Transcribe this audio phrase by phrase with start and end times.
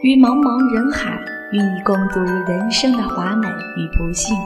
[0.00, 1.18] 于茫茫人海，
[1.50, 4.36] 与你共度人生的华美与不幸。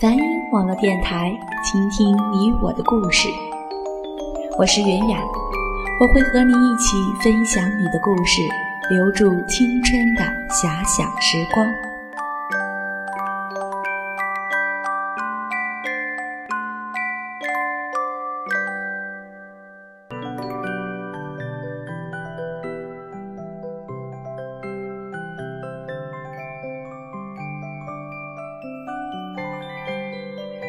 [0.00, 1.30] 梵音网络电台，
[1.62, 3.28] 倾听你我的故事。
[4.58, 5.18] 我是袁雅，
[6.00, 8.40] 我会和你一起分享你的故事，
[8.88, 11.85] 留住青春的遐想时光。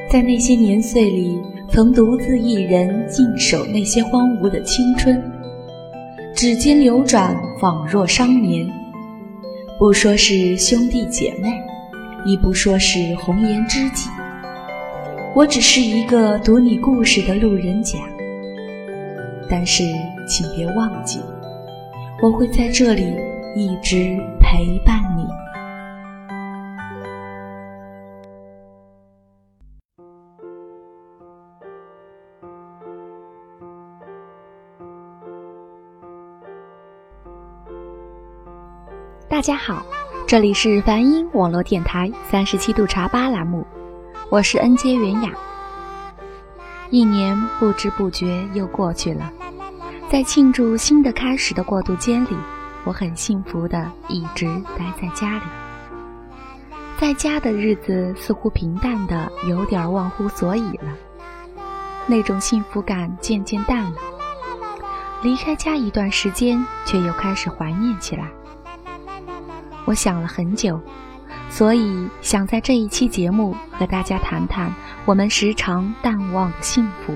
[0.09, 1.37] 在那些年岁里，
[1.69, 5.21] 曾独自一人静守那些荒芜的青春，
[6.33, 8.65] 指尖流转，仿若伤年。
[9.77, 11.49] 不说是兄弟姐妹，
[12.25, 14.09] 亦不说是红颜知己，
[15.35, 17.99] 我只是一个读你故事的路人甲。
[19.49, 19.83] 但是，
[20.25, 21.19] 请别忘记，
[22.23, 23.03] 我会在这里
[23.57, 25.23] 一直陪伴你。
[39.37, 39.85] 大家好，
[40.25, 43.67] 这里是梵音网络电台三十七度茶吧栏目，
[44.31, 45.29] 我是恩阶元雅。
[46.89, 49.31] 一年不知不觉又过去了，
[50.09, 52.35] 在庆祝新的开始的过渡间里，
[52.83, 55.43] 我很幸福的一直待在家里。
[56.99, 60.97] 在家的日子似乎平淡的有点忘乎所以了，
[62.07, 63.97] 那种幸福感渐渐淡了。
[65.21, 68.31] 离开家一段时间，却又开始怀念起来。
[69.87, 70.77] 我想了很久，
[71.49, 74.69] 所以想在这一期节目和大家谈谈
[75.05, 77.15] 我们时常淡忘的幸福。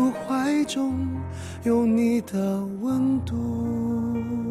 [0.65, 1.07] 中。
[1.63, 4.50] 有你的温度。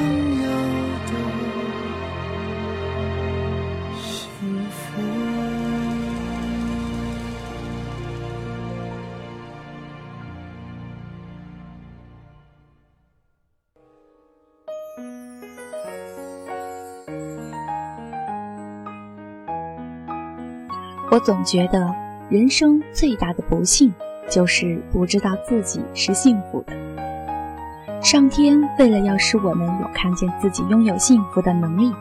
[21.11, 21.93] 我总觉得，
[22.29, 23.93] 人生最大的不幸
[24.29, 26.71] 就是不知道自己是幸福的。
[28.01, 31.91] 上天为了要使我们有看见自己拥有幸福的能力，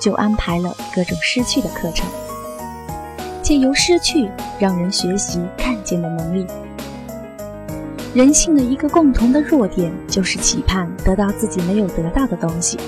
[0.00, 2.08] 就安排了各种失去的课程，
[3.42, 4.30] 借由失去
[4.60, 6.46] 让人学习看见的能力。
[8.14, 12.78] 人性的一个共同的弱点就是期盼得到自己没有得到的东西，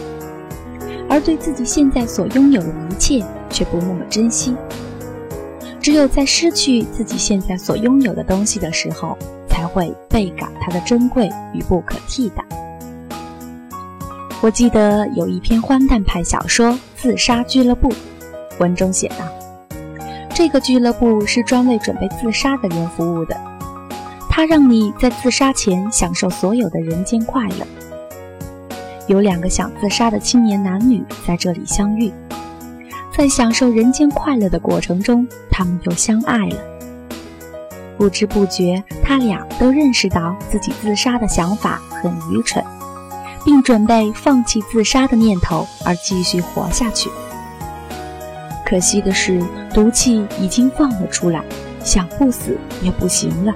[1.09, 4.55] 而对自己现在所拥有的一切却不那么珍惜。
[5.85, 12.43] 只有在失去自己现在所拥有的东西的时候，才会倍感它的珍贵与不可替代。
[14.41, 17.91] 我记得有一篇荒诞派小说《自杀俱乐部》，
[18.59, 19.27] 文中写道：
[20.35, 23.39] 这个俱乐部是专为准备自杀的人服务的，
[24.31, 27.67] 它让你在自杀前享受所有的人间快乐。
[29.07, 32.11] 有两个想自杀的青年男女在这里相遇。
[33.17, 36.57] 在享受人间快乐的过程中，他们又相爱了。
[37.97, 42.63] 不知不觉，他俩都认识到自己自杀的想法很愚蠢，
[43.45, 47.09] 并准备放弃自杀的念头而继续活下去。
[48.67, 49.41] 可惜的是，
[49.73, 51.41] 毒气已经放了出来，
[51.85, 53.55] 想不死也不行了。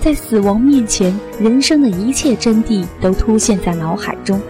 [0.00, 4.40] 在死亡面前，人生的一切真谛都突现在脑海中。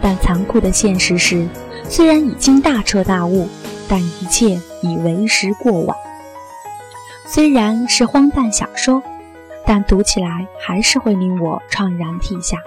[0.00, 1.46] 但残酷的现实是。
[1.88, 3.48] 虽然已经大彻大悟，
[3.88, 5.96] 但一切已为时过晚。
[7.26, 9.02] 虽然是荒诞小说，
[9.66, 12.58] 但读起来还是会令我怅然涕下。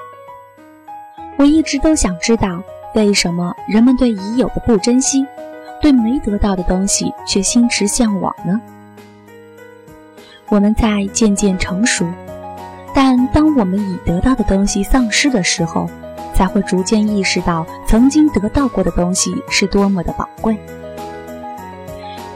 [1.38, 2.62] 我一直都想知道，
[2.94, 5.26] 为什么人们对已有的不珍惜，
[5.82, 8.60] 对没得到的东西却心驰向往呢？
[10.50, 12.06] 我们在渐渐成熟，
[12.94, 15.90] 但当我们已得到的东西丧失的时候，
[16.42, 20.58] 才会逐渐意识到，曾经得到过的东西是多么的宝贵。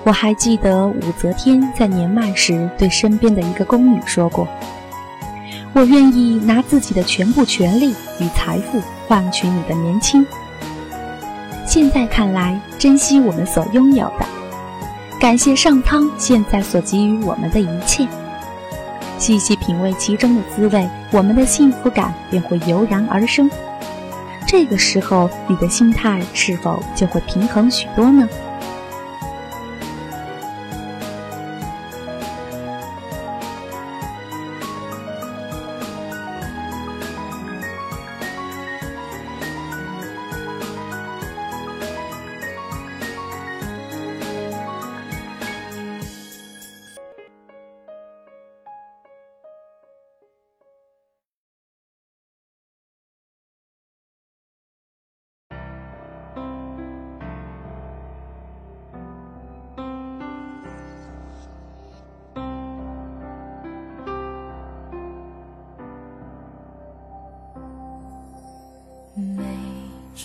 [0.03, 4.47] 我还记得武则天在年迈时对身边的一个宫女说过
[5.73, 10.23] ：“我愿意拿自己的全部权力与财富换取你的年轻。”
[11.65, 14.25] 现在看来，珍惜我们所拥有的，
[15.19, 18.07] 感谢上苍现在所给予我们的一切，
[19.17, 23.49] 细细品味其中的滋味，我们的幸福感便会油然而生。
[24.57, 28.25] 这个时候，你的心态是否就会平衡许多呢？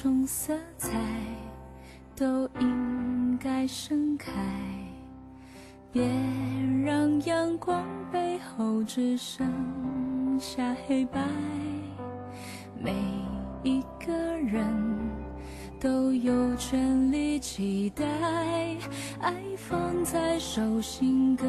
[0.03, 0.99] 种色彩
[2.17, 4.33] 都应该盛开，
[5.93, 6.09] 别
[6.83, 9.47] 让阳光背后只剩
[10.41, 11.21] 下黑白。
[12.83, 12.95] 每
[13.63, 14.65] 一个人
[15.79, 18.07] 都有权利期待，
[19.21, 21.47] 爱放在手心跟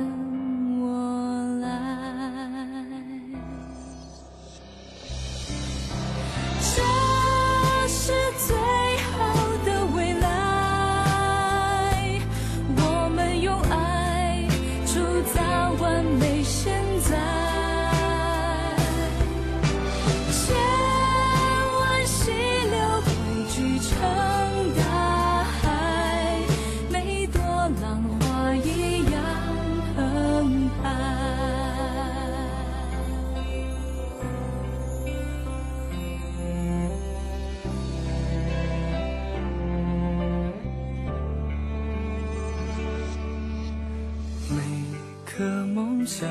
[46.02, 46.28] 梦想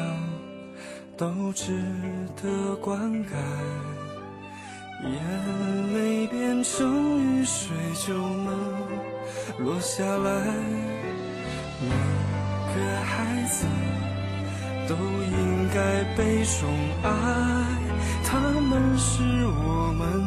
[1.17, 1.81] 都值
[2.43, 3.37] 得灌溉，
[5.05, 7.71] 眼泪变成雨水
[8.05, 8.51] 就能
[9.61, 10.45] 落下来。
[11.81, 11.89] 每
[12.75, 13.65] 个孩子
[14.89, 16.69] 都应该被宠
[17.05, 17.09] 爱，
[18.25, 20.21] 他们是我们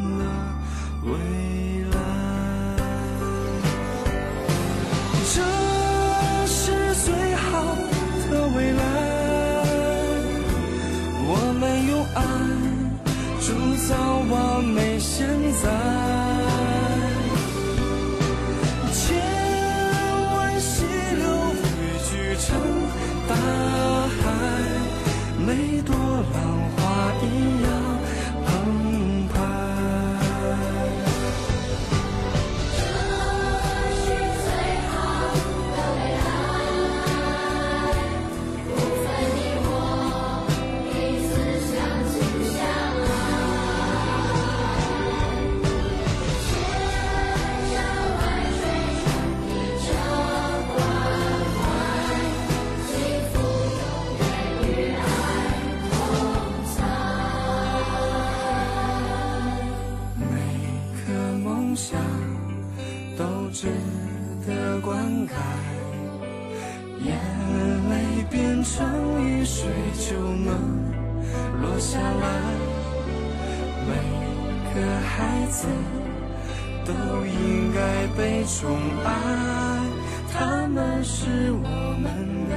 [81.04, 81.68] 是我
[82.00, 82.56] 们的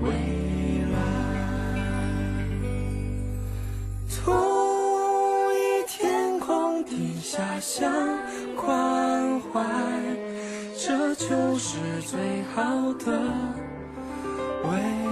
[0.00, 0.06] 未
[0.92, 0.96] 来。
[4.24, 4.32] 同
[5.52, 7.92] 一天空底下相
[8.54, 9.60] 关怀，
[10.78, 12.62] 这就是最好
[13.04, 13.06] 的
[14.62, 15.03] 未来。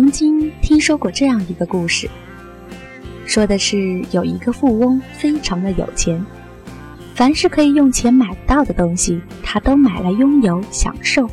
[0.00, 2.08] 曾经听说过这样一个故事，
[3.26, 6.24] 说的是有一个富翁非常的有钱，
[7.14, 11.28] 凡是可以用钱买到的东西，他都买来拥有享受。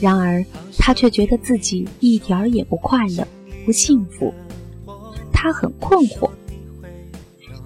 [0.00, 0.42] 然而，
[0.78, 3.28] 他却觉得自己一点儿也不快乐，
[3.66, 4.32] 不幸福。
[5.30, 6.30] 他很困惑。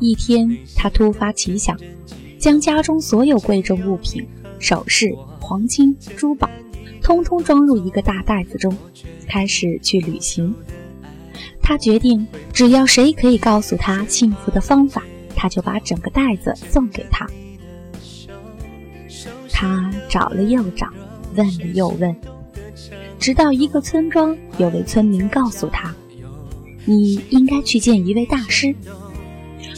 [0.00, 1.78] 一天，他突发奇想，
[2.36, 4.26] 将家中所有贵重物品、
[4.58, 6.50] 首饰、黄金、珠宝，
[7.02, 8.76] 通通装入一个大袋子中，
[9.26, 10.54] 开始去旅行。
[11.60, 15.02] 他决定，只要谁可以告诉他幸福的方法，
[15.34, 17.26] 他就把整个袋子送给他。
[19.50, 20.88] 他找了又找，
[21.36, 22.14] 问了又问，
[23.18, 25.94] 直到一个村庄，有位村民告诉他
[26.84, 28.74] ：“你应该去见一位大师。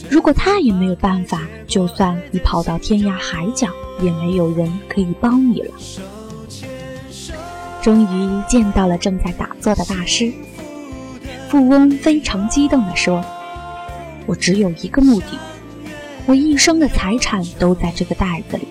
[0.09, 3.69] 如果他也没有办法，就算你跑到天涯海角，
[4.01, 5.71] 也没有人可以帮你了。”
[7.85, 10.33] 终于见到了正在打坐的大师。
[11.47, 13.23] 富翁非常激动地说
[14.25, 15.37] ：“我只有一个目的，
[16.25, 18.67] 我一生的财产都在这个袋子里。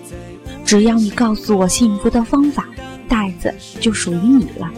[0.65, 2.67] 只要你告诉我幸福的方法，
[3.07, 4.69] 袋子就属于你了。”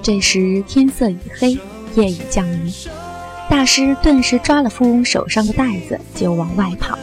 [0.00, 1.58] 这时天色已黑，
[1.96, 2.72] 夜已降临。
[3.50, 6.98] 大师顿时抓了富翁手上的袋子就往外跑。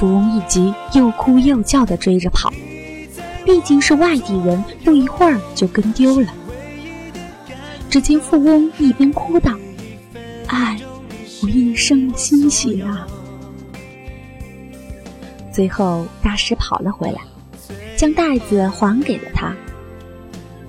[0.00, 2.50] 富翁一急，又哭又叫地追着跑。
[3.48, 6.30] 毕竟是外地人，不一会儿就跟丢了。
[7.88, 9.58] 只见富翁一边哭道
[10.48, 10.78] ：“唉，
[11.42, 13.08] 我一生心血啊！”
[15.50, 17.22] 最后，大师跑了回来，
[17.96, 19.56] 将袋子还给了他。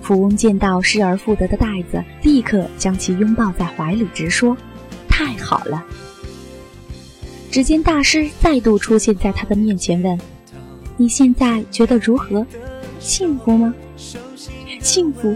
[0.02, 4.56] 富翁见到失而复得的袋子，立刻将其拥抱在怀里，直说
[5.10, 5.84] ：“太好了！”
[7.52, 10.18] 只见大师再度出现在他的面前，问
[10.96, 12.48] ：“你现在觉得如何？
[13.00, 13.74] 幸福吗
[14.82, 15.36] ？”“幸福，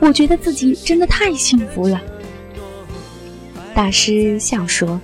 [0.00, 2.00] 我觉得自己真的太幸福了。”
[3.74, 5.00] 大师笑说：“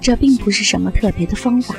[0.00, 1.74] 这并不是什么特别的方法，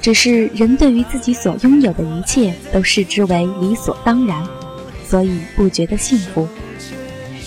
[0.00, 4.44] 只是人对于自己所拥有的一切都视之为理所当然。”
[5.04, 6.48] 所以不觉得幸福，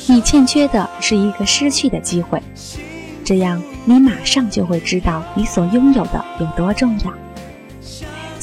[0.08, 2.40] 你欠缺的是一个失去的机会，
[3.24, 7.12] 这样你马上就会知道你所拥有的有多重要。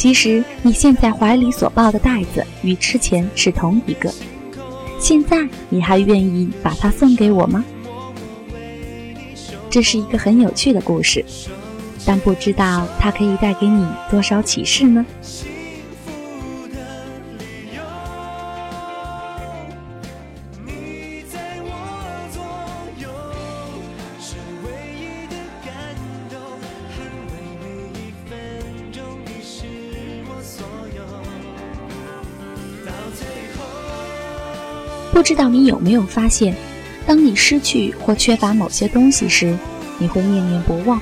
[0.03, 4.13] 其实你现在怀里所抱的袋子与之前是同一个，
[4.99, 7.65] 现在你还愿意把它送给我吗？
[9.71, 11.25] 这是一个很有趣的故事，
[12.05, 15.07] 但不知道它可以带给你多少启示呢？
[35.13, 36.57] 不知道你有没有发现，
[37.07, 39.57] 当你失去或缺乏某些东西时，
[39.99, 40.99] 你会念念不忘；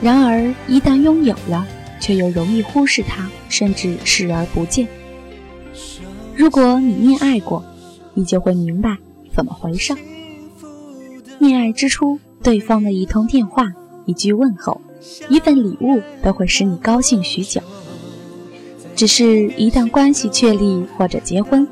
[0.00, 1.66] 然而一旦拥有了，
[2.00, 4.88] 却又容易忽视它，甚至视而不见。
[6.34, 7.62] 如果你恋爱过，
[8.14, 8.96] 你就会明白
[9.36, 9.94] 怎么回事。
[11.38, 13.70] 恋爱之初，对方的一通电话、
[14.06, 14.80] 一句问候、
[15.28, 17.60] 一份礼物，都会使你高兴许久。
[18.96, 21.68] 只是，一旦关系确立或者结婚，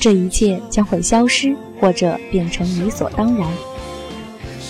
[0.00, 3.46] 这一切将会消失，或者变成理所当然。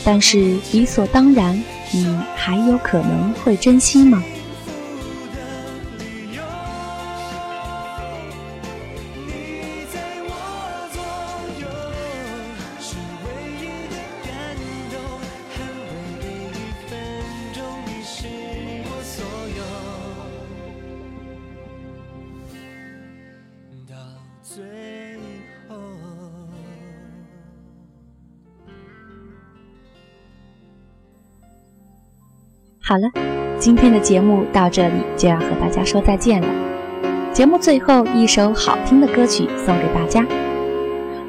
[0.05, 4.23] 但是理所当然，你还有可能会珍惜吗？
[32.91, 33.09] 好了，
[33.57, 36.49] 今天的节目到这里就要和大家说再见了。
[37.33, 40.27] 节目最后一首好听的歌曲送给大家，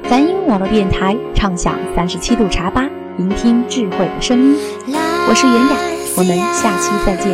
[0.02, 4.56] 梵音网络电台唱响三十七度茶吧，聆听智慧的声音。
[4.88, 5.76] 我是袁雅，
[6.16, 7.30] 我们下期再见。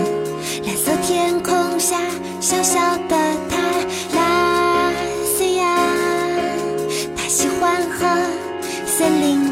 [0.67, 1.97] 蓝色天空下，
[2.39, 3.17] 小小的
[3.49, 3.57] 他，
[4.15, 4.93] 拉
[5.25, 5.75] 西亚，
[7.17, 8.07] 他喜欢和
[8.85, 9.48] 森林。